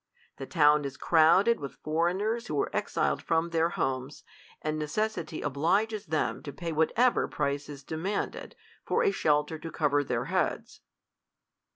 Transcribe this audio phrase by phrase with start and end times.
[0.37, 4.23] The town is crowded with foreigners who are exiled from their homes,
[4.63, 10.03] and necessity obliges them to pay whatever price is demanded, for a shelter tQ cover
[10.03, 10.81] their heads.